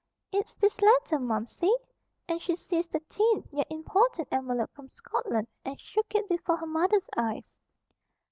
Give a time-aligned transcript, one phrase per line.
[0.31, 1.71] It's this letter, Momsey,"
[2.27, 6.65] and she seized the thin yet important envelope from Scotland and shook it before her
[6.65, 7.59] mother's eyes.